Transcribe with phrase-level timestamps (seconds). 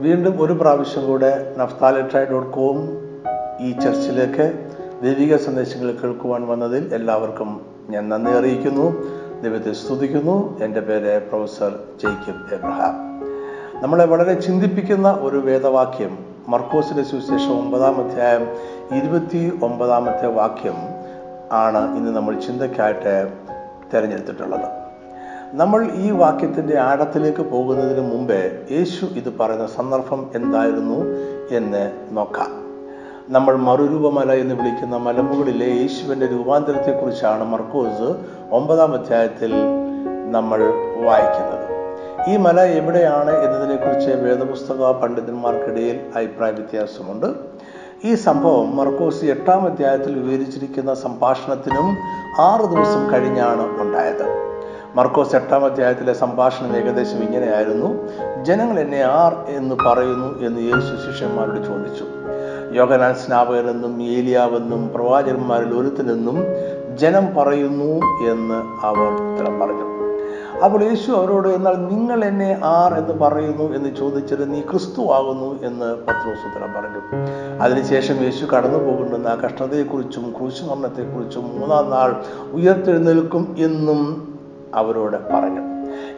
[0.00, 2.88] വീണ്ടും ഒരു പ്രാവശ്യം കൂടെ നഫ്താലട്രായ് ഡോട്ട് കോം
[3.60, 4.68] ഈ ചർച്ചിലേക്ക്
[5.02, 9.02] ദൈവിക സന്ദേശങ്ങൾ കേൾക്കുവാൻ വന്നതിൽ എല്ലാവർക്കും ഞാൻ നന്ദി അറിയിക്കുന്നു.
[9.42, 10.60] ദൈവത്തെ സ്തുതിക്കുന്നു.
[10.62, 13.22] എന്റെ പേര് പ്രൊഫസർ ജെയ്ക്കിബ് എബ്രഹാം.
[13.82, 16.18] നമ്മളെ വളരെ ചിന്തിപ്പിക്കുന്ന ഒരു വേദവാക്യം
[16.48, 18.42] മർക്കോസിന്റെ സുവിശേഷം ഒമ്പതാം അധ്യായം
[18.96, 20.74] ഇരുപത്തി ഒമ്പതാമത്തെ വാക്യം
[21.52, 23.32] ആണ് ഇന്ന് നമ്മൾ ചിന്തയ്ക്കായിട്ട്
[23.94, 24.85] തിരഞ്ഞെടുത്തിട്ടുള്ളത്.
[25.58, 30.98] നമ്മൾ ഈ വാക്യത്തിന്റെ ആഴത്തിലേക്ക് പോകുന്നതിന് മുമ്പേ യേശു ഇത് പറയുന്ന സന്ദർഭം എന്തായിരുന്നു
[31.56, 32.50] എന്ന് നോക്കാം.
[33.28, 38.08] നമ്മൾ മറുരൂപമല എന്ന് വിളിക്കുന്ന മലമുകളിലെ യേശുവിന്റെ രൂപാന്തരത്തെക്കുറിച്ചാണ് മർക്കോസ്
[38.52, 39.52] ഒമ്പതാം അധ്യായത്തിൽ
[40.30, 40.60] നമ്മൾ
[41.04, 41.66] വായിക്കുന്നത്.
[42.30, 47.26] ഈ മല എവിടെയാണ് എന്നതിനെക്കുറിച്ച് വേദപുസ്തക പണ്ഡിതന്മാർക്കിടയിൽ അഭിപ്രായ വ്യത്യാസമുണ്ട്.
[48.04, 51.96] ഈ സംഭവം മർക്കോസ് എട്ടാം അധ്യായത്തിൽ വിവരിച്ചിരിക്കുന്ന സംഭാഷണത്തിനും
[52.38, 54.46] ആറ് ദിവസം കഴിഞ്ഞാണ് ഉണ്ടായത്.
[54.96, 58.08] മർക്കോസ് എട്ടാം അധ്യായത്തിലെ സംഭാഷണം ഏകദേശം ഇങ്ങനെയായിരുന്നു.
[58.42, 62.04] ജനങ്ങൾ എന്നെ ആർ എന്ന് പറയുന്നു എന്ന് യേശു ശിഷ്യന്മാരോട് ചോദിച്ചു.
[62.72, 66.38] യോഗനാൻ സ്നാപകനെന്നും ഏലിയാവെന്നും പ്രവാചകന്മാരിൽ ഒരുത്തിനെന്നും
[66.96, 69.82] ജനം പറയുന്നു എന്ന് അവർ ഉത്തരം പറഞ്ഞു.
[70.64, 75.94] അപ്പോൾ യേശു അവരോട് എന്നാൽ നിങ്ങൾ എന്നെ ആർ എന്ന് പറയുന്നു എന്ന് ചോദിച്ചത് നീ ക്രിസ്തു ആകുന്നു എന്ന്
[75.94, 77.02] പത്രോസ് ഉത്തരം പറഞ്ഞു.
[77.62, 84.35] അതിനുശേഷം യേശു കടന്നു പോകുന്ന ആ കഷ്ടതയെക്കുറിച്ചും ക്രൂശുമരണത്തെക്കുറിച്ചും മൂന്നാം നാൾ ഉയർത്തെഴുന്നേൽക്കും എന്നും
[84.74, 85.60] അവരോട് പറഞ്ഞു.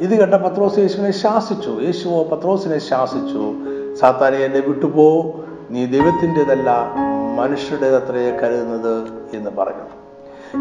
[0.00, 1.70] ഇത് കേട്ട പത്രോസ് യേശുവിനെ ശാസിച്ചു.
[1.70, 3.54] യേശുവോ പത്രോസിനെ ശാസിച്ചു.
[3.94, 5.40] സാത്താനെ എന്നെ വിട്ടുപോ.
[5.70, 6.92] നീ ദൈവത്തിന്റെതല്ല
[7.36, 9.98] മനുഷ്യരുടേതത്രയെ കരുതുന്നത് എന്ന് പറഞ്ഞു.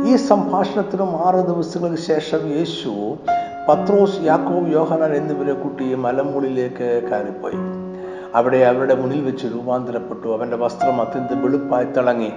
[0.08, 3.18] ഈ സംഭാഷണത്തിനും ആറ് ദിവസങ്ങൾക്ക് ശേഷം യേശു
[3.70, 7.54] പത്രോസ് യാക്കോബ് യോഹനാൻ എന്നിവരെ കൂട്ടി മലമുകളിലേക്ക് കയറിപ്പോയി.
[8.36, 10.28] അവിടെ അവരുടെ മുന്നിൽ വെച്ച് രൂപാന്തരപ്പെട്ടു.
[10.28, 12.32] അവന്റെ വസ്ത്രം അത്യന്തം വെളുപ്പായി തിളങ്ങി.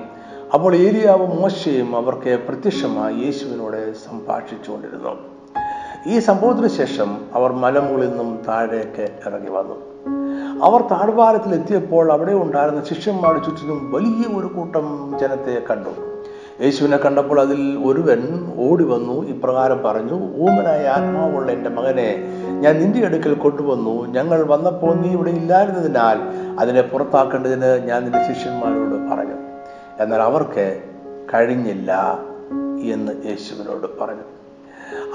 [0.54, 5.29] അപ്പോൾ ഏരിയാവും മോശയും അവർക്ക് പ്രത്യക്ഷമായി യേശുവിനോട് സംഭാഷിച്ചുകൊണ്ടിരുന്നു.
[6.06, 9.74] ഈ സംഭവത്തിന് ശേഷം അവർ മലമുകളിൽ നിന്നും താഴേക്ക് ഇറങ്ങി വന്നു.
[10.64, 15.88] അവർ താഴ്വാരത്തിൽ എത്തിയപ്പോൾ അവിടെ ഉണ്ടായിരുന്ന ശിഷ്യന്മാരുടെ ചുറ്റിനും വലിയ ഒരു കൂട്ടം ജനത്തെ കണ്ടു.
[16.62, 19.26] യേശുവിനെ കണ്ടപ്പോൾ അതിൽ ഒരുവൻ ഓടി വന്നു.
[19.26, 22.16] ഇപ്രകാരം പറഞ്ഞു ഊമനായ ആത്മാവുള്ള എന്റെ മകനെ
[22.60, 24.06] ഞാൻ നിന്റെ അടുക്കൽ കൊണ്ടുവന്നു.
[24.06, 26.18] ഞങ്ങൾ വന്നപ്പോൾ നീ ഇവിടെ ഇല്ലായിരുന്നതിനാൽ
[26.60, 29.34] അതിനെ പുറത്താക്കേണ്ടതിന് ഞാൻ നിന്റെ ശിഷ്യന്മാരോട് പറഞ്ഞു.
[30.02, 30.82] എന്നാൽ അവർക്ക്
[31.34, 32.18] കഴിഞ്ഞില്ല
[32.82, 34.39] എന്ന് യേശുവിനോട് പറഞ്ഞു.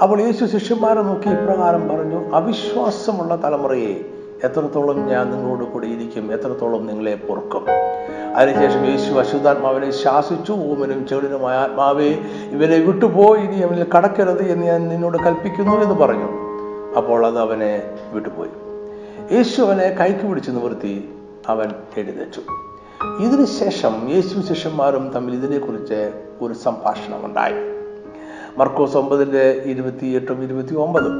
[0.02, 4.04] അപ്പോൾ യേശു ശിഷ്യന്മാരെ നോക്കി ഇപ്രകാരം പറഞ്ഞു അവിശ്വാസമുള്ള തലമുറയെ
[4.44, 7.64] എത്രത്തോളം ഞാൻ നിങ്ങളോട് കൂടി ഇരിക്കും എത്രത്തോളം നിങ്ങളെ പൊറുക്കും.
[8.36, 12.08] അതിനുശേഷം യേശു അശുദ്ധാത്മാവിനെ ശാസിച്ചു ഓമനും ചെളിനുമായ ആത്മാവേ
[12.50, 16.28] ഇവരെ വിട്ടുപോയി ഇനി അവനിൽ കടക്കരുത് എന്ന് ഞാൻ നിന്നോട് കൽപ്പിക്കുന്നു എന്ന് പറഞ്ഞു.
[16.96, 17.82] അപ്പോൾ അത് അവനെ
[18.12, 18.50] വിട്ടുപോയി.
[19.36, 21.08] യേശു അവനെ കൈക്ക് പിടിച്ച് നിവർത്തി
[21.48, 22.40] അവൻ എഴുന്നേറ്റു.
[23.22, 27.75] ഇതിനുശേഷം യേശു ശിഷ്യന്മാരും തമ്മിൽ ഇതിനെക്കുറിച്ച് ഒരു സംഭാഷണം ഉണ്ടായി
[28.58, 31.16] മർക്കോസ് ഒമ്പതിന്റെ ഇരുപത്തി എട്ടും ഇരുപത്തി ഒമ്പതും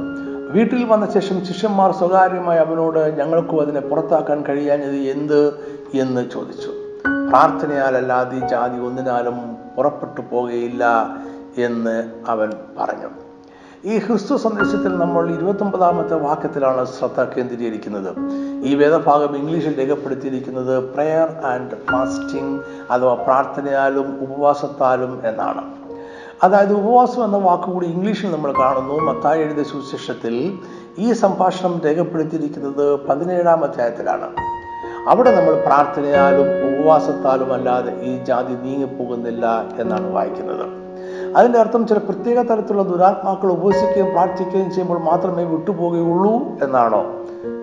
[0.49, 5.53] വീട്ടിൽ വന്ന ശേഷം ശിഷ്യന്മാർ സ്വകാര്യമായി അവനോട് ഞങ്ങൾക്കും അതിനെ പുറത്താക്കാൻ കഴിയാഞ്ഞത് എന്ത്
[5.93, 6.69] എന്ന് ചോദിച്ചു.
[7.29, 10.83] പ്രാർത്ഥനയാലല്ലാതെ ജാതി ഒന്നിനാലും പുറപ്പെട്ടു പോകുകയില്ല
[11.57, 13.09] എന്ന് അവൻ പറഞ്ഞു.
[13.85, 18.11] ഈ ക്രിസ്തു സന്ദേശത്തിൽ നമ്മൾ ഇരുപത്തൊമ്പതാമത്തെ വാക്യത്തിലാണ് ശ്രദ്ധ കേന്ദ്രീകരിക്കുന്നത്.
[18.63, 22.61] ഈ വേദഭാഗം ഇംഗ്ലീഷിൽ രേഖപ്പെടുത്തിയിരിക്കുന്നത് പ്രെയർ ആൻഡ് ഫാസ്റ്റിംഗ്
[22.91, 25.86] അഥവാ പ്രാർത്ഥനയാലും ഉപവാസത്താലും എന്നാണ്.
[26.43, 28.99] അതായത് ഉപവാസം എന്ന വാക്കുകൂടി ഇംഗ്ലീഷിൽ നമ്മൾ കാണുന്നു.
[28.99, 30.59] മത്തായി എഴുതിയ സുവിശേഷത്തിൽ
[30.99, 34.29] ഈ സംഭാഷണം രേഖപ്പെടുത്തിയിരിക്കുന്നത് പതിനേഴാം അധ്യായത്തിലാണ്.
[35.07, 40.65] അവിടെ നമ്മൾ പ്രാർത്ഥനയാലും ഉപവാസത്താലും അല്ലാതെ ഈ ജാതി നീങ്ങിപ്പോകുന്നില്ല എന്നാണ് വായിക്കുന്നത്.
[41.37, 46.33] അതിന്റെ അർത്ഥം ചില പ്രത്യേക തരത്തിലുള്ള ദുരാത്മാക്കൾ ഉപവസിക്കുകയും പ്രാർത്ഥിക്കുകയും ചെയ്യുമ്പോൾ മാത്രമേ വിട്ടുപോകുകയുള്ളൂ
[46.63, 47.13] എന്നാണോ?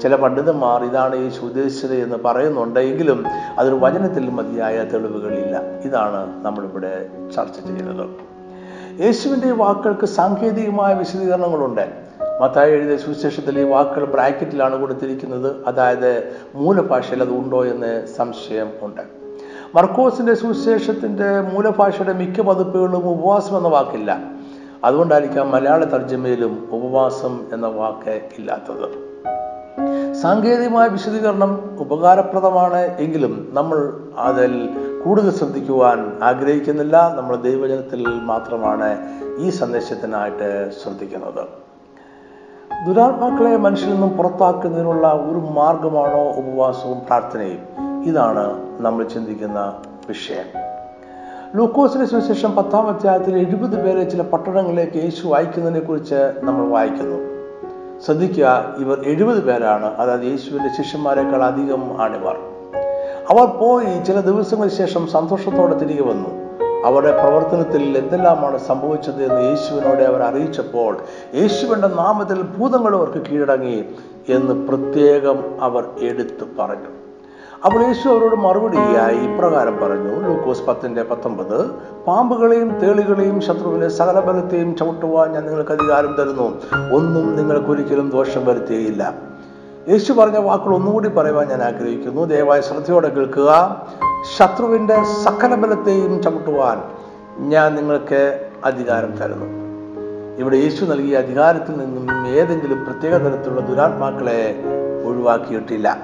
[0.02, 3.24] ചില പണ്ഡിതന്മാർ ഇതാണ് ഈ ഉദ്ദേശിച്ചത് എന്ന് പറയുന്നുണ്ടെങ്കിലും
[3.58, 5.60] അതൊരു വചനത്തിൽ മതിയായ തെളിവുകളില്ല.
[5.84, 8.33] ഇതാണ് നമ്മളിവിടെ ചർച്ച ചെയ്യുന്നത്.
[9.00, 11.88] യേശുവിന്റെ വാക്കുകൾക്ക് സാങ്കേതികമായ വിശദീകരണങ്ങളുണ്ട്.
[12.40, 15.56] മത്തായി എഴുതിയ സുവിശേഷത്തിൽ ഈ വാക്കുകൾ ബ്രാക്കറ്റിലാണ് കൊടുത്തിരിക്കുന്നത്.
[15.66, 19.00] അതായത് മൂലഭാഷയിൽ അത് ഉണ്ടോ എന്ന് സംശയം ഉണ്ട്.
[19.74, 24.18] മർക്കോസിന്റെ സുവിശേഷത്തിന്റെ മൂലഭാഷയുടെ മിക്ക പതിപ്പുകളിലും ഉപവാസം എന്ന വാക്കില്ല.
[24.84, 29.04] അതുകൊണ്ടായിരിക്കാം മലയാള തർജമയിലും ഉപവാസം എന്ന വാക്ക് ഇല്ലാത്തത്.
[30.14, 34.68] സാങ്കേതികമായ വിശദീകരണം ഉപകാരപ്രദമാണ് എങ്കിലും നമ്മൾ അതിൽ
[35.04, 37.14] കൂടുതൽ ശ്രദ്ധിക്കുവാൻ ആഗ്രഹിക്കുന്നില്ല.
[37.16, 38.98] നമ്മൾ ദൈവജനത്തിൽ മാത്രമാണ്
[39.38, 41.44] ഈ സന്ദേശത്തിനായിട്ട് ശ്രദ്ധിക്കുന്നത്.
[42.86, 47.58] ദുരാത്മാക്കളെ മനുഷ്യരിൽ നിന്നും പുറത്താക്കുന്നതിനുള്ള ഒരു മാർഗമാണോ ഉപവാസവും പ്രാർത്ഥനയും?
[48.04, 50.60] ഇതാണ് നമ്മൾ ചിന്തിക്കുന്ന വിഷയം.
[51.54, 57.16] ലൂക്കോസിന് സുവിശേഷം പത്താം അധ്യായത്തിൽ എഴുപത് പേരെ ചില പട്ടണങ്ങളിലേക്ക് യേശു അയക്കുന്നതിനെ കുറിച്ച് നമ്മൾ വായിക്കുന്നു.
[58.00, 59.86] ശ്രദ്ധിക്കുക ഇവർ എഴുപത് പേരാണ്.
[59.86, 62.53] അതായത് യേശുവിന്റെ ശിഷ്യന്മാരെക്കാൾ അധികം ആണിവർ.
[63.30, 66.30] അവർ പോയി ചില ദിവസങ്ങൾക്ക് ശേഷം സന്തോഷത്തോടെ തിരികെ വന്നു.
[66.86, 70.96] അവരുടെ പ്രവർത്തനത്തിൽ എന്തെല്ലാമാണ് സംഭവിച്ചത് എന്ന് യേശുവിനോട് അവർ അറിയിച്ചപ്പോൾ
[71.34, 73.84] യേശുവിന്റെ നാമത്തിൽ ഭൂതങ്ങൾ അവർക്ക് കീഴടങ്ങി
[74.28, 76.90] എന്ന് പ്രത്യേകം അവർ എടുത്തു പറഞ്ഞു.
[77.64, 80.28] അപ്പോൾ യേശു അവരോട് മറുപടിയായി ഇപ്രകാരം പറഞ്ഞു.
[80.28, 81.70] ലൂക്കോസ് പത്തിന്റെ പത്തൊമ്പത്
[82.06, 86.48] പാമ്പുകളെയും തേളികളെയും ശത്രുവിനെ സകല ബലത്തെയും ചവിട്ടുവാൻ ഞാൻ നിങ്ങൾക്ക് അധികാരം തരുന്നു.
[86.94, 89.33] ഒന്നും നിങ്ങൾക്കൊരിക്കലും ദോഷം വരുത്തുകയില്ല
[89.88, 92.24] യേശു പറഞ്ഞ വാക്കുകൾ ഒന്നുകൂടി പറയുവാൻ ഞാൻ ആഗ്രഹിക്കുന്നു.
[92.24, 93.82] ദയവായി ശ്രദ്ധയോടെ കേൾക്കുക.
[94.36, 96.82] ശത്രുവിന്റെ സകല ബലത്തെയും ചവിട്ടുവാൻ
[97.38, 99.46] ഞാൻ നിങ്ങൾക്ക് അധികാരം തരുന്നു.
[100.38, 104.62] ഇവിടെ യേശു നൽകിയ അധികാരത്തിൽ നിന്നും ഏതെങ്കിലും പ്രത്യേക തരത്തിലുള്ള ദുരാത്മാക്കളെ
[105.06, 105.98] ഒഴിവാക്കിയിട്ടില്ല.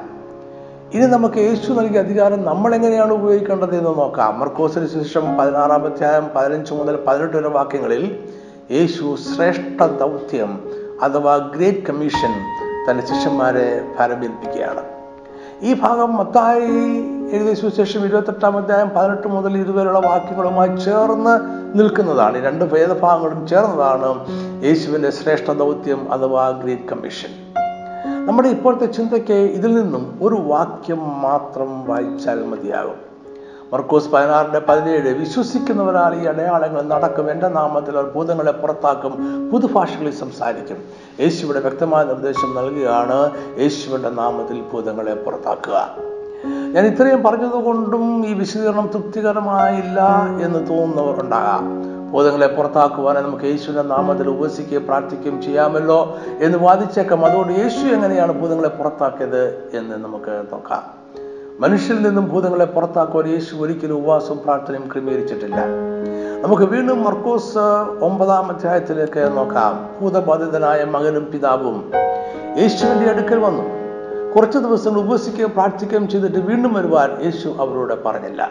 [0.94, 4.38] ഇനി നമുക്ക് യേശു നൽകിയ അധികാരം നമ്മൾ എങ്ങനെയാണ് ഉപയോഗിക്കേണ്ടത് എന്ന് നോക്കാം.
[4.38, 8.19] മർക്കോസിന് ശേഷം പതിനാറാം അധ്യായം പതിനഞ്ച് മുതൽ പതിനെട്ട് വരെ വാക്യങ്ങളിൽ
[8.71, 10.71] യേശു ശ്രേഷ്ഠ ദൗത്യം
[11.03, 12.32] അഥവാ ഗ്രേറ്റ് കമ്മീഷൻ
[12.87, 14.82] തന്റെ ശിഷ്യന്മാരെ ഫലമേൽപ്പിക്കുകയാണ്
[15.62, 16.71] ഈ ഭാഗം മത്തായി
[17.32, 21.35] എഴുതിയ സുവിശേഷം ഇരുപത്തെട്ടാം അധ്യായം പതിനെട്ട് മുതൽ ഇതുവരെയുള്ള വാക്യങ്ങളുമായി ചേർന്ന്
[21.79, 22.38] നിൽക്കുന്നതാണ്.
[22.38, 24.11] ഈ രണ്ട് ഭേദഭാഗങ്ങളും ചേർന്നതാണ്
[24.65, 27.31] യേശുവിന്റെ ശ്രേഷ്ഠ ദൗത്യം അഥവാ ഗ്രീക്ക് കമ്മീഷൻ.
[28.27, 33.10] നമ്മുടെ ഇപ്പോഴത്തെ ചിന്തയ്ക്ക് ഇതിൽ നിന്നും ഒരു വാക്യം മാത്രം വായിച്ചാൽ മതിയാകും.
[33.72, 37.31] മർക്കോസ് പതിനാറിന്റെ പതിനേഴ് വിശ്വസിക്കുന്നവരാൽ ഈ അടയാളങ്ങൾ നടക്കും.
[37.31, 39.12] എന്റെ നാമത്തിൽ അവർ ഭൂതങ്ങളെ പുറത്താക്കും
[39.50, 40.76] പുതുഭാഷകളിൽ സംസാരിക്കും.
[41.20, 43.31] യേശുവിടെ വ്യക്തമായ നിർദ്ദേശം നൽകുകയാണ്
[43.61, 45.96] യേശുവിന്റെ നാമത്തിൽ ഭൂതങ്ങളെ പുറത്താക്കുക.
[46.44, 51.82] ഞാൻ ഇത്രയും പറഞ്ഞതുകൊണ്ടും ഈ വിശദീകരണം തൃപ്തികരമായില്ല എന്ന് തോന്നുന്നവർ ഉണ്ടാകാം.
[52.12, 57.25] ഭൂതങ്ങളെ പുറത്താക്കുവാനായി നമുക്ക് യേശുവിന്റെ നാമത്തിൽ ഉപസിക്കുകയും പ്രാർത്ഥിക്കുകയും ചെയ്യാമല്ലോ എന്ന് വാദിച്ചേക്കാം.
[57.25, 61.00] അതുകൊണ്ട് യേശു എങ്ങനെയാണ് ഭൂതങ്ങളെ പുറത്താക്കിയത് എന്ന് നമുക്ക് നോക്കാം.
[61.61, 65.57] മനുഷ്യരിൽ നിന്നും ഭൂതങ്ങളെ പുറത്താക്കുവാൻ യേശു ഒരിക്കലും ഉപവാസവും പ്രാർത്ഥനയും ക്രമീകരിച്ചിട്ടില്ല.
[66.43, 67.59] നമുക്ക് വീണ്ടും മർക്കോസ്
[68.01, 69.91] ഒമ്പതാം അധ്യായത്തിലേക്ക് നോക്കാം.
[70.01, 71.93] ഭൂതബാധിതനായ മകനും പിതാവും
[72.59, 73.62] യേശുവിന്റെ അടുക്കൽ വന്നു.
[74.37, 78.51] കുറച്ച് ദിവസങ്ങൾ ഉപവസിക്കുകയും പ്രാർത്ഥിക്കുകയും ചെയ്തിട്ട് വീണ്ടും വരുവാൻ യേശു അവരോട് പറഞ്ഞില്ല.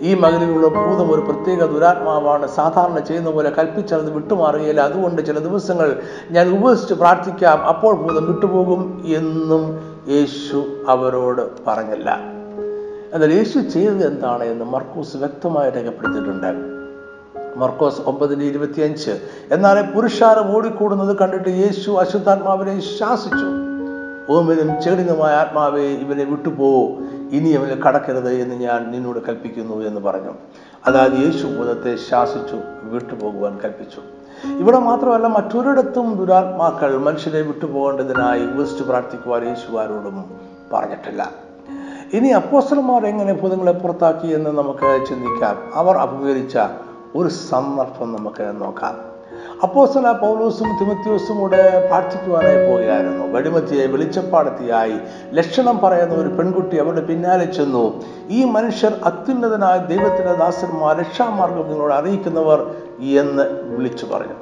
[0.00, 2.46] ഈ മകനിലുള്ള ഭൂതം ഒരു പ്രത്യേക ദുരാത്മാവാണ്.
[2.46, 4.80] സാധാരണ ചെയ്യുന്ന പോലെ കൽപ്പിച്ചത് വിട്ടുമാറുകയില്ല.
[4.80, 7.64] അതുകൊണ്ട് ചില ദിവസങ്ങൾ ഞാൻ ഉപവസിച്ച് പ്രാർത്ഥിക്കാം.
[7.64, 12.31] അപ്പോൾ ഭൂതം വിട്ടുപോകും എന്നും യേശു അവരോട് പറഞ്ഞില്ല.
[13.12, 16.72] എന്നാൽ യേശു ചെയ്തത് എന്താണ് എന്ന് മർക്കൂസ് വ്യക്തമായി രേഖപ്പെടുത്തിയിട്ടുണ്ട്.
[17.56, 19.20] മർക്കോസ് ഒമ്പതിന് ഇരുപത്തിയഞ്ച്.
[19.52, 23.72] എന്നാൽ പുരുഷാരം ഓടിക്കൂടുന്നത് കണ്ടിട്ട് യേശു അശുദ്ധാത്മാവിനെ ശാസിച്ചു.
[24.32, 26.98] ഓമിനും ചെടിനുമായ ആത്മാവെ ഇവനെ വിട്ടുപോകൂ
[27.32, 30.34] ഇനി അവനെ കടക്കരുത് എന്ന് ഞാൻ നിന്നോട് കൽപ്പിക്കുന്നു എന്ന് പറഞ്ഞു.
[30.86, 34.00] അതായത് യേശു ഭൂതത്തെ ശാസിച്ചു വിട്ടുപോകുവാൻ കൽപ്പിച്ചു.
[34.48, 40.24] ഇവിടെ മാത്രമല്ല മറ്റൊരിടത്തും ദുരാത്മാക്കൾ മനുഷ്യരെ വിട്ടുപോകേണ്ടതിനായി ഉപസിച്ച് പ്രാർത്ഥിക്കുവാൻ യേശുവാരോടും
[40.72, 41.51] പറഞ്ഞിട്ടില്ല.
[42.12, 45.70] ഇനി അപ്പോസ്റ്റർമാർ എങ്ങനെ ഭൂതങ്ങളെ പുറത്താക്കി എന്ന് നമുക്ക് ചിന്തിക്കാം?
[45.74, 46.58] അവർ അഭിമുഖീകരിച്ച
[47.14, 49.12] ഒരു സന്ദർഭം നമുക്ക് നോക്കാം.
[49.62, 53.26] അപ്പോസ്തല പൗലോസും തിമത്യോസും കൂടെ പ്രാർത്ഥിക്കുവാനായി പോവുകയായിരുന്നു.
[53.26, 54.92] വെടിമത്തിയെ വെളിച്ചപ്പാടത്തിയായി.
[55.32, 58.02] ലക്ഷണം പറയുന്ന ഒരു പെൺകുട്ടി അവരുടെ പിന്നാലെ ചെന്നു.
[58.28, 64.34] ഈ മനുഷ്യർ അത്യുന്നതനായ ദൈവത്തിന്റെ ദാസന്മാർ രക്ഷാമാർഗം നിങ്ങളോട് അറിയിക്കുന്നവർ എന്ന് വിളിച്ചു പറഞ്ഞു.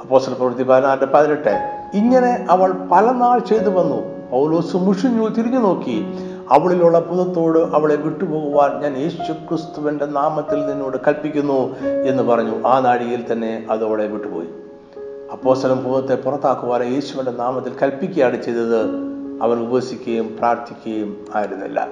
[0.00, 1.84] അപ്പോസ്റ്റൽ പ്രവൃത്തി പതിനാറ് പതിനെട്ട്.
[1.94, 4.20] ഇങ്ങനെ അവൾ പല നാൾ ചെയ്തു വന്നു.
[4.30, 6.26] പൗലോസ് മുഷിഞ്ഞു തിരിഞ്ഞു നോക്കി.
[6.50, 12.66] അവളിലുള്ള പുതത്തോട് അവളെ വിട്ടുപോകുവാൻ ഞാൻ യേശു ക്രിസ്തുവിന്റെ നാമത്തിൽ നിന്നോട് കൽപ്പിക്കുന്നു എന്ന് പറഞ്ഞു.
[12.66, 14.48] ആ നാഴികയിൽ തന്നെ അത് അവളെ വിട്ടുപോയി.
[15.32, 18.80] അപ്പോസലം ഭൂതത്തെ പുറത്താക്കുവാൻ യേശുവിന്റെ നാമത്തിൽ കൽപ്പിക്കുകയാണ് ചെയ്തത്.
[19.42, 21.88] അവൻ ഉപസിക്കുകയും പ്രാർത്ഥിക്കുകയും ആയിരുന്നില്ല.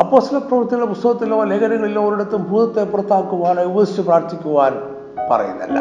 [0.00, 4.72] അപ്പോസ്തല പ്രവൃത്തിയുടെ പുസ്തകത്തിലോ ലേഖനങ്ങളിലോ ഒരിടത്തും ഭൂതത്തെ പുറത്താക്കുവാനോ ഉപസിച്ച് പ്രാർത്ഥിക്കുവാൻ
[5.30, 5.80] പറയുന്നില്ല.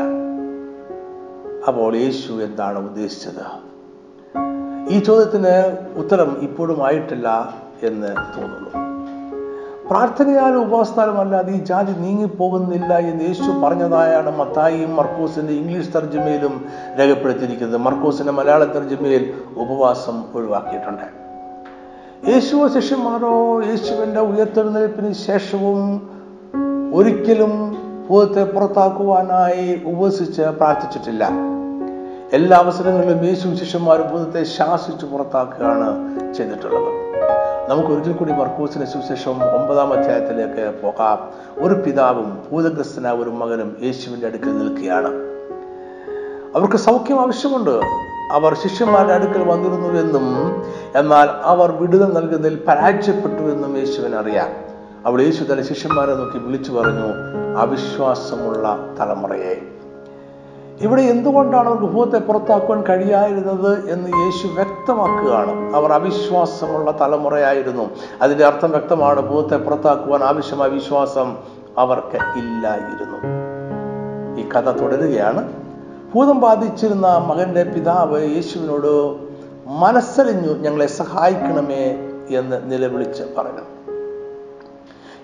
[1.67, 3.73] അപ്പോൾ യേശു എന്താണ് ഉദ്ദേശിച്ചത്?
[4.89, 7.57] ഈ ചോദ്യത്തിന് ഉത്തരം ഇപ്പോഴും ആയിട്ടില്ല.
[7.83, 8.93] എന്ന് തോന്നുന്നു.
[9.89, 16.65] പ്രാർത്ഥനയാലും ഉപാസനാലും അല്ലാതെ ഈ ജാതി നീങ്ങിപ്പോകുന്നില്ല എന്ന് യേശു പറഞ്ഞതായാണ് മത്തായിയും മർക്കോസിന്റെ ഇംഗ്ലീഷ് തർജമയിലും
[16.99, 17.81] രേഖപ്പെടുത്തിയിരിക്കുന്നത്.
[17.81, 21.23] മർക്കോസിന്റെ മലയാള തർജമയിൽ ഉപവാസം ഒഴിവാക്കിയിട്ടുണ്ട്.
[22.29, 26.09] യേശുവോ ശിഷ്യന്മാരോ യേശുവിന്റെ ഉയർത്തെഴുന്നേൽപ്പിന് ശേഷവും
[26.93, 27.77] ഒരിക്കലും
[28.09, 31.29] ഭൂതത്തെ പുറത്താക്കുവാനായി ഉപസിച്ച് പ്രാർത്ഥിച്ചിട്ടില്ല.
[32.33, 35.89] എല്ലാ അവസരങ്ങളിലും യേശു ശിഷ്യന്മാരും ഭൂതത്തെ ശാസിച്ച് പുറത്താക്കുകയാണ്
[36.33, 37.03] ചെയ്തിട്ടുള്ളത്.
[37.69, 41.31] നമുക്ക് ഒരിക്കൽ കൂടി മർക്കൂസിന് സുവിശേഷം ഒമ്പതാം അധ്യായത്തിലേക്ക് പോകാം.
[41.57, 45.07] ഒരു പിതാവും ഭൂതഗ്രസ്തനായ ഒരു മകനും യേശുവിന്റെ അടുക്കൽ നിൽക്കുകയാണ്.
[46.55, 47.79] അവർക്ക് സൗഖ്യം ആവശ്യമുണ്ട്.
[48.31, 50.63] അവർ ശിഷ്യന്മാരുടെ അടുക്കൽ വന്നിരുന്നു എന്നും
[50.95, 54.49] എന്നാൽ അവർ വിടുതൽ നൽകുന്നതിൽ പരാജയപ്പെട്ടു എന്നും യേശുവിന് അറിയാം.
[55.05, 57.07] അവിടെ യേശു തന്റെ ശിഷ്യന്മാരെ നോക്കി വിളിച്ചു പറഞ്ഞു
[57.57, 59.72] അവിശ്വാസമുള്ള തലമുറയെ
[60.81, 65.75] ഇവിടെ എന്തുകൊണ്ടാണ് അവർക്ക് ഭൂതത്തെ പുറത്താക്കുവാൻ കഴിയായിരുന്നത് എന്ന് യേശു വ്യക്തമാക്കുകയാണ്.
[65.75, 67.89] അവർ അവിശ്വാസമുള്ള തലമുറയായിരുന്നു.
[68.21, 69.21] അതിന്റെ അർത്ഥം വ്യക്തമാണ്.
[69.21, 71.37] ഭൂതത്തെ പുറത്താക്കുവാൻ ആവശ്യമായ വിശ്വാസം
[71.77, 73.17] അവർക്ക് ഇല്ലായിരുന്നു.
[74.41, 75.53] ഈ കഥ തുടരുകയാണ്.
[76.15, 79.17] ഭൂതം ബാധിച്ചിരുന്ന മകന്റെ പിതാവ് യേശുവിനോട്
[79.67, 83.61] മനസ്സലിഞ്ഞു ഞങ്ങളെ സഹായിക്കണമേ എന്ന് നിലവിളിച്ച് പറഞ്ഞു.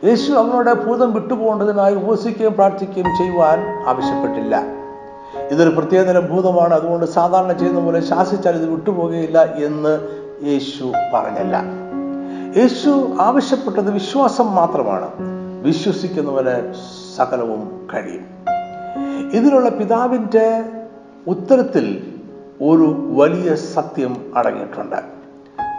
[0.09, 4.78] യേശു അവനോട് ഭൂതം വിട്ടുപോകേണ്ടതിനായി ഉപസിക്കുകയും പ്രാർത്ഥിക്കുകയും ചെയ്യുവാൻ ആവശ്യപ്പെട്ടില്ല.
[5.51, 6.73] ഇതൊരു പ്രത്യേകതരം ഭൂതമാണ്.
[6.73, 9.99] അതുകൊണ്ട് സാധാരണ ചെയ്യുന്ന പോലെ ശാസിച്ചാൽ ഇത് വിട്ടുപോകുകയില്ല എന്ന്
[10.45, 11.63] യേശു പറഞ്ഞല്ല.
[12.57, 15.09] യേശു ആവശ്യപ്പെട്ടത് വിശ്വാസം മാത്രമാണ്.
[15.63, 16.73] വിശ്വസിക്കുന്നവന്
[17.17, 18.25] സകലവും കഴിയും.
[19.31, 20.63] ഇതിലുള്ള പിതാവിന്റെ
[21.27, 22.13] ഉത്തരത്തിൽ
[22.61, 24.95] ഒരു വലിയ സത്യം അടങ്ങിയിട്ടുണ്ട്.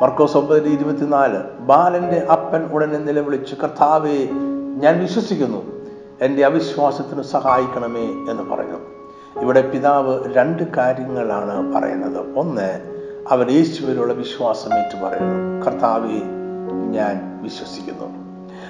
[0.03, 4.29] മർക്കോസ് ഒമ്പതിന്റെ ഇരുപത്തിനാല് ബാലന്റെ അപ്പൻ ഉടനെ നിലവിളിച്ചു കർത്താവെ
[4.77, 5.63] ഞാൻ വിശ്വസിക്കുന്നു.
[6.21, 9.00] എന്റെ അവിശ്വാസത്തിന് സഹായിക്കണമേ എന്ന് പറഞ്ഞു.
[9.39, 12.39] ഇവിടെ പിതാവ് രണ്ട് കാര്യങ്ങളാണ് പറയുന്നത്.
[12.39, 12.81] ഒന്ന്
[13.31, 15.67] അവർ യേശുവിലുള്ള വിശ്വാസം ഏറ്റു പറയുന്നു.
[15.67, 16.23] കർത്താവെ
[16.91, 18.21] ഞാൻ വിശ്വസിക്കുന്നു.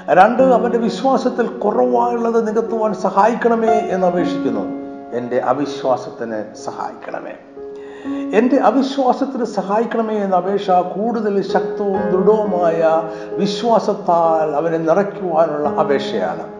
[0.08, 4.60] രണ്ട് അവന്റെ വിശ്വാസത്തിൽ കുറവായുള്ളത് നികത്തുവാൻ സഹായിക്കണമേ എന്ന് അപേക്ഷിക്കുന്നു.
[5.12, 7.32] എന്റെ അവിശ്വാസത്തിന് സഹായിക്കണമേ.
[8.38, 13.02] എന്റെ അവിശ്വാസത്തിന് സഹായിക്കണമേ എന്ന അപേക്ഷ കൂടുതൽ ശക്തവും ദൃഢവുമായ
[13.36, 16.52] വിശ്വാസത്താൽ അവനെ നിറയ്ക്കുവാനുള്ള അപേക്ഷയാണ്.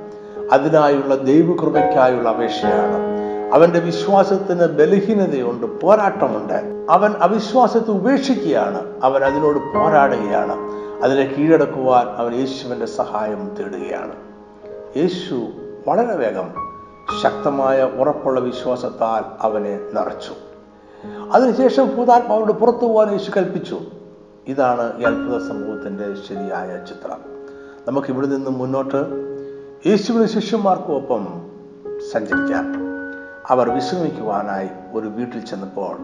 [0.53, 3.20] അതിനായുള്ള ദൈവകൃപയ്ക്കായുള്ള അപേക്ഷയാണ്.
[3.53, 6.87] അവന്റെ വിശ്വാസത്തിന് ബലഹീനതയുണ്ട് പോരാട്ടമുണ്ട്.
[6.91, 10.53] അവൻ അവിശ്വാസത്തെ ഉപേക്ഷിക്കുകയാണ് അവൻ അതിനോട് പോരാടുകയാണ്.
[11.03, 14.13] അതിനെ കീഴടക്കുവാൻ അവൻ യേശുവിന്റെ സഹായം തേടുകയാണ്.
[14.97, 15.47] യേശു
[15.89, 16.49] വളരെ വേഗം
[17.23, 20.33] ശക്തമായ ഉറപ്പുള്ള വിശ്വാസത്താൽ അവനെ നിറച്ചു.
[21.33, 23.81] അതിനുശേഷം ഭൂതാത്മാവിനോട് പുറത്തു പോകാൻ യേശു കൽപ്പിച്ചു.
[24.49, 27.19] ഇതാണ് ഈ അത്ഭുത സമൂഹത്തിന്റെ ശരിയായ ചിത്രം.
[27.89, 29.07] നമുക്ക് ഇവിടെ നിന്ന് മുന്നോട്ട്
[29.87, 31.51] യേശുവിന് ശിഷ്യന്മാർക്കും ഒപ്പം
[32.13, 32.90] സഞ്ചരിക്കാം.
[33.51, 35.97] അവർ വിശ്രമിക്കുവാനായി ഒരു വീട്ടിൽ ചെന്നപ്പോൾ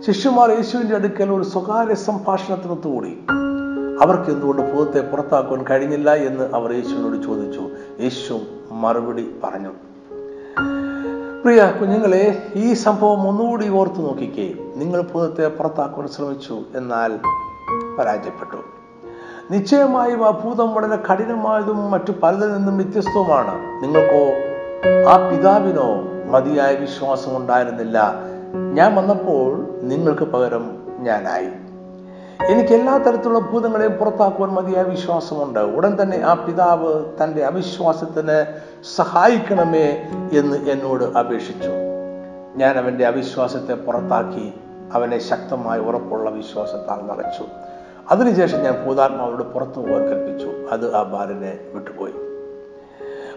[0.00, 3.18] ശിഷ്യന്മാർ യേശുവിന്റെ അടുക്കൽ ഒരു സ്വകാര്യ സംഭാഷണത്തിനൊത്തുകൂടി
[4.02, 7.70] അവർക്ക് എന്തുകൊണ്ട് ഭൂതത്തെ പുറത്താക്കുവാൻ കഴിഞ്ഞില്ല എന്ന് അവർ യേശുവിനോട് ചോദിച്ചു.
[8.00, 8.40] യേശു
[8.72, 9.68] മറുപടി പറഞ്ഞു
[11.44, 14.54] പ്രിയ കുഞ്ഞുങ്ങളെ ഈ സംഭവം ഒന്നുകൂടി ഓർത്തു നോക്കിക്കേ.
[14.76, 17.18] നിങ്ങൾ ഭൂതത്തെ പുറത്താക്കുവാൻ ശ്രമിച്ചു എന്നാൽ
[17.98, 18.56] പരാജയപ്പെട്ടു.
[19.50, 23.82] നിശ്ചയമായും ആ ഭൂതം വളരെ കഠിനമായതും മറ്റു പലതിൽ നിന്നും വ്യത്യസ്തവുമാണ്.
[23.82, 24.24] നിങ്ങൾക്കോ
[25.10, 28.14] ആ പിതാവിനോ മതിയായ വിശ്വാസം ഉണ്ടായിരുന്നില്ല.
[28.72, 31.48] ഞാൻ വന്നപ്പോൾ നിങ്ങൾക്ക് പകരം ഞാനായി.
[32.52, 35.60] എനിക്ക് എല്ലാ തരത്തിലുള്ള ഭൂതങ്ങളെയും പുറത്താക്കുവാൻ മതിയായ വിശ്വാസമുണ്ട്.
[35.60, 38.46] ഉടൻ തന്നെ ആ പിതാവ് തന്റെ അവിശ്വാസത്തിന്
[38.96, 41.70] സഹായിക്കണമേ എന്ന് എന്നോട് അപേക്ഷിച്ചു.
[42.56, 44.52] ഞാൻ അവന്റെ അവിശ്വാസത്തെ പുറത്താക്കി
[44.92, 47.44] അവനെ ശക്തമായ ഉറപ്പുള്ള വിശ്വാസത്താൽ നിറച്ചു.
[48.10, 50.48] അതിനുശേഷം ഞാൻ ഭൂതാത്മാവോട് പുറത്തു പോകാൻ കൽപ്പിച്ചു.
[50.70, 52.31] അത് ആ ബാലനെ വിട്ടുപോയി.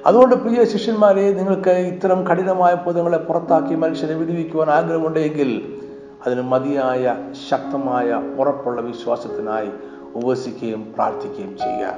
[0.05, 5.81] അതുകൊണ്ട് പ്രിയ ശിഷ്യന്മാരെ നിങ്ങൾക്ക് ഇത്തരം കഠിനമായ പൊതുങ്ങളെ പുറത്താക്കി മനുഷ്യനെ വിടുവിക്കുവാൻ ആഗ്രഹമുണ്ടെങ്കിൽ
[6.25, 7.15] അതിന് മതിയായ
[7.49, 9.69] ശക്തമായ ഉറപ്പുള്ള വിശ്വാസത്തിനായി
[10.15, 11.93] ഉപസിക്കുകയും പ്രാർത്ഥിക്കുകയും ചെയ്യുക.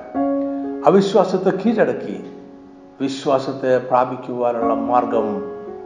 [0.85, 2.31] അവിശ്വാസത്തെ കീഴടക്കി
[3.01, 5.41] വിശ്വാസത്തെ പ്രാപിക്കുവാനുള്ള മാർഗം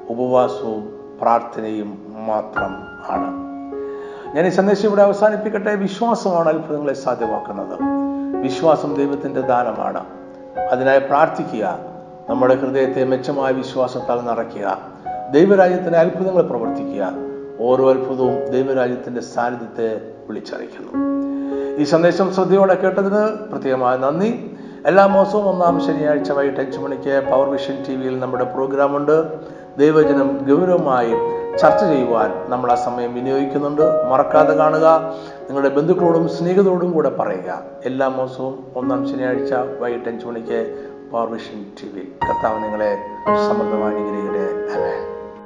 [0.09, 2.75] ഉപവാസവും പ്രാർത്ഥനയും മാത്രം
[3.09, 3.31] ആണ്.
[4.35, 5.75] ഞാൻ ഈ സന്ദേശം ഇവിടെ അവസാനിപ്പിക്കട്ടെ.
[5.75, 7.79] വിശ്വാസമാണ് അത്ഭുതങ്ങളെ സാധ്യമാക്കുന്നത്.
[8.43, 10.05] വിശ്വാസം ദൈവത്തിന്റെ ദാനമാണ്.
[10.59, 11.90] അതിനായി പ്രാർത്ഥിക്കുക.
[12.29, 14.77] നമ്മുടെ ഹൃദയത്തെ മെച്ചമായ വിശ്വാസത്താൽ നിറയ്ക്കുക.
[15.31, 17.11] ദൈവരാജ്യത്തിന് അത്ഭുതങ്ങൾ പ്രവർത്തിക്കുക.
[17.59, 20.91] ഓരോ അത്ഭുതവും ദൈവരാജ്യത്തിന്റെ സാന്നിധ്യത്തെ വിളിച്ചറിയിക്കുന്നു.
[21.77, 24.57] ഈ സന്ദേശം ശ്രദ്ധയോടെ കേട്ടതിന് പ്രത്യേകമായ നന്ദി.
[24.85, 29.39] എല്ലാ മാസവും ഒന്നാം ശനിയാഴ്ച വൈകിട്ട് അഞ്ചു മണിക്ക് പവർ വിഷൻ ടി വിയിൽ നമ്മുടെ പ്രോഗ്രാമുണ്ട്
[29.77, 31.11] ദൈവജനം ഗൗരവമായി
[31.57, 33.81] ചർച്ച ചെയ്യുവാൻ നമ്മൾ ആ സമയം വിനിയോഗിക്കുന്നുണ്ട്.
[34.11, 35.15] മറക്കാതെ കാണുക.
[35.41, 37.63] നിങ്ങളുടെ ബന്ധുക്കളോടും സ്നേഹിതരോടും കൂടെ പറയുക.
[37.85, 42.91] എല്ലാ മാസവും ഒന്നാം ശനിയാഴ്ച വൈകിട്ട് അഞ്ചു മണിക്ക് പവർ വിഷൻ ടി വി കർത്താവ് നിങ്ങളെ
[43.47, 45.20] സമൃദ്ധമായി അനുഗ്രഹിക്കട്ടെ